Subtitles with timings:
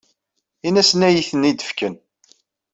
[0.67, 1.95] Ini-asen ad iyi-ten-id-fken.